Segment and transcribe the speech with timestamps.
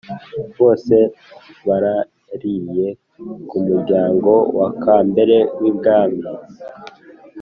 [0.57, 0.95] bose
[1.67, 2.87] barāririye
[3.49, 6.21] ku muryango wa kambere y’ibwami